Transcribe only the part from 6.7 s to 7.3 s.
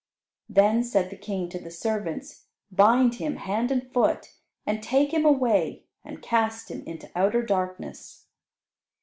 him into